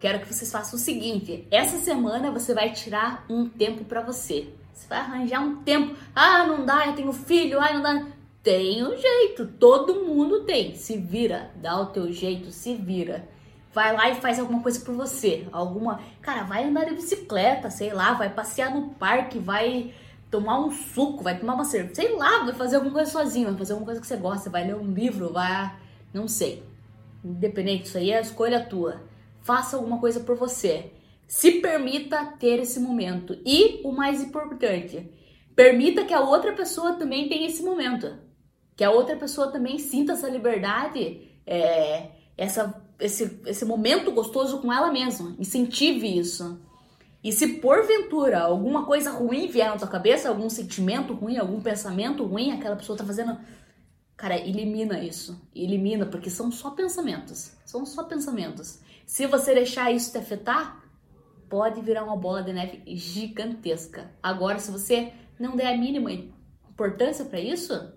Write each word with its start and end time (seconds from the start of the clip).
Quero 0.00 0.20
que 0.20 0.32
vocês 0.32 0.50
façam 0.50 0.78
o 0.78 0.82
seguinte: 0.82 1.46
essa 1.50 1.76
semana 1.76 2.30
você 2.30 2.54
vai 2.54 2.72
tirar 2.72 3.26
um 3.28 3.46
tempo 3.46 3.84
para 3.84 4.00
você. 4.00 4.48
Você 4.72 4.88
vai 4.88 4.98
arranjar 4.98 5.42
um 5.42 5.62
tempo. 5.62 5.94
Ah, 6.16 6.46
não 6.46 6.64
dá, 6.64 6.86
eu 6.86 6.94
tenho 6.94 7.12
filho, 7.12 7.60
ah, 7.60 7.74
não 7.74 7.82
dá. 7.82 8.06
Tem 8.42 8.82
um 8.82 8.96
jeito, 8.96 9.46
todo 9.58 10.06
mundo 10.06 10.44
tem. 10.44 10.74
Se 10.74 10.96
vira, 10.96 11.50
dá 11.56 11.78
o 11.78 11.86
teu 11.86 12.10
jeito, 12.10 12.50
se 12.50 12.74
vira. 12.74 13.28
Vai 13.74 13.94
lá 13.94 14.08
e 14.08 14.14
faz 14.14 14.40
alguma 14.40 14.62
coisa 14.62 14.80
por 14.80 14.94
você. 14.94 15.46
Alguma. 15.52 16.00
Cara, 16.22 16.44
vai 16.44 16.64
andar 16.64 16.86
de 16.86 16.94
bicicleta, 16.94 17.70
sei 17.70 17.92
lá, 17.92 18.14
vai 18.14 18.30
passear 18.30 18.74
no 18.74 18.88
parque, 18.94 19.38
vai 19.38 19.92
tomar 20.30 20.60
um 20.60 20.70
suco, 20.70 21.22
vai 21.22 21.38
tomar 21.38 21.54
uma 21.54 21.64
cerveja, 21.64 21.96
sei 21.96 22.16
lá, 22.16 22.44
vai 22.44 22.54
fazer 22.54 22.76
alguma 22.76 22.94
coisa 22.94 23.10
sozinho, 23.10 23.48
vai 23.48 23.58
fazer 23.58 23.72
alguma 23.74 23.86
coisa 23.86 24.00
que 24.00 24.06
você 24.06 24.16
gosta, 24.16 24.48
vai 24.48 24.66
ler 24.66 24.76
um 24.76 24.90
livro, 24.92 25.30
vai. 25.30 25.76
Não 26.14 26.26
sei. 26.26 26.64
Independente, 27.22 27.84
isso 27.84 27.98
aí 27.98 28.10
é 28.12 28.16
a 28.16 28.22
escolha 28.22 28.64
tua. 28.64 29.09
Faça 29.42 29.76
alguma 29.76 29.98
coisa 29.98 30.20
por 30.20 30.36
você. 30.36 30.92
Se 31.26 31.60
permita 31.60 32.34
ter 32.38 32.58
esse 32.60 32.80
momento. 32.80 33.38
E 33.44 33.80
o 33.84 33.92
mais 33.92 34.22
importante, 34.22 35.10
permita 35.54 36.04
que 36.04 36.14
a 36.14 36.20
outra 36.20 36.52
pessoa 36.52 36.94
também 36.94 37.28
tenha 37.28 37.46
esse 37.46 37.62
momento. 37.62 38.18
Que 38.76 38.84
a 38.84 38.90
outra 38.90 39.16
pessoa 39.16 39.50
também 39.50 39.78
sinta 39.78 40.12
essa 40.12 40.28
liberdade, 40.28 41.28
é, 41.46 42.10
essa, 42.36 42.82
esse, 42.98 43.40
esse 43.46 43.64
momento 43.64 44.10
gostoso 44.10 44.60
com 44.60 44.72
ela 44.72 44.90
mesma. 44.90 45.36
Incentive 45.38 46.18
isso. 46.18 46.60
E 47.22 47.30
se 47.32 47.46
porventura 47.60 48.40
alguma 48.40 48.86
coisa 48.86 49.10
ruim 49.10 49.46
vier 49.46 49.68
na 49.68 49.76
tua 49.76 49.88
cabeça, 49.88 50.28
algum 50.28 50.48
sentimento 50.48 51.12
ruim, 51.12 51.36
algum 51.36 51.60
pensamento 51.60 52.24
ruim, 52.24 52.52
aquela 52.52 52.76
pessoa 52.76 52.96
tá 52.96 53.04
fazendo 53.04 53.38
Cara, 54.20 54.36
elimina 54.36 55.02
isso. 55.02 55.40
Elimina, 55.56 56.04
porque 56.04 56.28
são 56.28 56.52
só 56.52 56.72
pensamentos. 56.72 57.56
São 57.64 57.86
só 57.86 58.04
pensamentos. 58.04 58.78
Se 59.06 59.26
você 59.26 59.54
deixar 59.54 59.90
isso 59.90 60.12
te 60.12 60.18
afetar, 60.18 60.84
pode 61.48 61.80
virar 61.80 62.04
uma 62.04 62.18
bola 62.18 62.42
de 62.42 62.52
neve 62.52 62.82
gigantesca. 62.94 64.10
Agora, 64.22 64.58
se 64.58 64.70
você 64.70 65.14
não 65.38 65.56
der 65.56 65.72
a 65.72 65.78
mínima 65.78 66.12
importância 66.12 67.24
para 67.24 67.40
isso, 67.40 67.94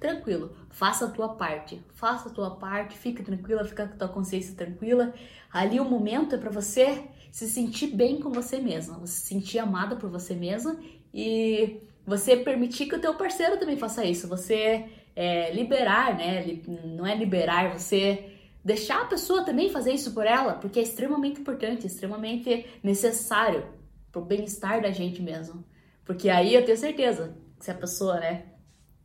tranquilo, 0.00 0.50
faça 0.68 1.04
a 1.04 1.10
tua 1.10 1.36
parte. 1.36 1.80
Faça 1.94 2.28
a 2.28 2.32
tua 2.32 2.56
parte, 2.56 2.98
fica 2.98 3.22
tranquila, 3.22 3.64
fica 3.64 3.86
com 3.86 3.94
a 3.94 3.96
tua 3.98 4.08
consciência 4.08 4.56
tranquila. 4.56 5.14
Ali 5.52 5.78
o 5.78 5.84
momento 5.84 6.34
é 6.34 6.38
para 6.38 6.50
você 6.50 7.04
se 7.30 7.48
sentir 7.48 7.94
bem 7.94 8.18
com 8.18 8.32
você 8.32 8.58
mesma, 8.58 8.98
você 8.98 9.12
se 9.12 9.26
sentir 9.28 9.60
amada 9.60 9.94
por 9.94 10.10
você 10.10 10.34
mesma 10.34 10.76
e 11.14 11.80
você 12.04 12.36
permitir 12.36 12.86
que 12.86 12.96
o 12.96 13.00
teu 13.00 13.14
parceiro 13.14 13.60
também 13.60 13.76
faça 13.76 14.04
isso. 14.04 14.26
Você 14.26 14.90
é, 15.14 15.52
liberar, 15.52 16.16
né? 16.16 16.60
Não 16.84 17.06
é 17.06 17.14
liberar, 17.14 17.78
você 17.78 18.32
deixar 18.64 19.02
a 19.02 19.06
pessoa 19.06 19.44
também 19.44 19.70
fazer 19.70 19.92
isso 19.92 20.12
por 20.12 20.26
ela, 20.26 20.54
porque 20.54 20.78
é 20.78 20.82
extremamente 20.82 21.40
importante, 21.40 21.86
extremamente 21.86 22.66
necessário 22.82 23.66
pro 24.10 24.22
bem-estar 24.24 24.80
da 24.80 24.90
gente 24.90 25.20
mesmo. 25.20 25.64
Porque 26.04 26.28
aí 26.28 26.54
eu 26.54 26.64
tenho 26.64 26.78
certeza 26.78 27.36
que 27.58 27.64
se 27.64 27.70
a 27.70 27.74
pessoa, 27.74 28.20
né? 28.20 28.46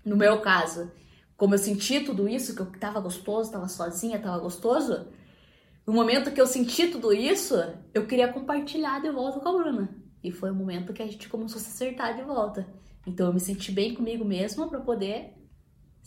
No 0.05 0.16
meu 0.16 0.41
caso, 0.41 0.91
como 1.36 1.53
eu 1.53 1.59
senti 1.59 1.99
tudo 1.99 2.27
isso, 2.27 2.55
que 2.55 2.61
eu 2.61 2.71
tava 2.80 2.99
gostoso, 2.99 3.52
tava 3.52 3.67
sozinha, 3.67 4.19
tava 4.19 4.39
gostoso, 4.39 5.08
no 5.86 5.94
momento 5.94 6.31
que 6.31 6.42
eu 6.42 6.47
senti 6.47 6.88
tudo 6.88 7.14
isso, 7.14 7.55
eu 7.94 8.05
queria 8.05 8.31
compartilhar 8.31 9.02
de 9.02 9.09
volta 9.09 9.39
com 9.39 9.49
a 9.49 9.58
Bruna. 9.58 9.95
E 10.23 10.31
foi 10.31 10.52
o 10.52 10.55
momento 10.55 10.94
que 10.94 11.02
a 11.02 11.08
gente 11.08 11.30
começou 11.30 11.59
a 11.59 11.61
se 11.61 11.69
acertar 11.69 12.16
de 12.16 12.23
volta. 12.23 12.67
Então 13.05 13.27
eu 13.27 13.33
me 13.33 13.39
senti 13.39 13.71
bem 13.71 13.94
comigo 13.94 14.25
mesma 14.25 14.67
para 14.67 14.81
poder 14.81 15.33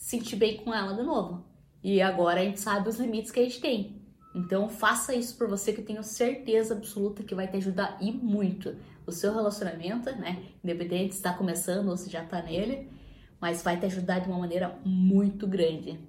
sentir 0.01 0.37
bem 0.37 0.57
com 0.57 0.73
ela 0.73 0.95
de 0.95 1.03
novo. 1.03 1.45
E 1.85 2.01
agora 2.01 2.41
a 2.41 2.45
gente 2.45 2.59
sabe 2.59 2.89
os 2.89 2.99
limites 2.99 3.31
que 3.31 3.39
a 3.39 3.43
gente 3.43 3.61
tem. 3.61 4.03
Então 4.35 4.69
faça 4.69 5.15
isso 5.15 5.37
por 5.37 5.47
você 5.47 5.73
que 5.73 5.81
eu 5.81 5.85
tenho 5.85 6.03
certeza 6.03 6.75
absoluta 6.75 7.23
que 7.23 7.35
vai 7.35 7.47
te 7.47 7.59
ajudar 7.59 7.99
e 8.01 8.11
muito. 8.11 8.75
O 9.07 9.13
seu 9.13 9.35
relacionamento, 9.35 10.11
né? 10.17 10.43
Independente 10.65 11.13
se 11.13 11.19
está 11.19 11.35
começando 11.35 11.89
ou 11.89 11.97
se 11.97 12.09
já 12.09 12.25
está 12.25 12.41
nele, 12.41 12.89
mas 13.41 13.63
vai 13.63 13.79
te 13.79 13.87
ajudar 13.87 14.21
de 14.21 14.29
uma 14.29 14.39
maneira 14.39 14.79
muito 14.85 15.47
grande. 15.47 16.01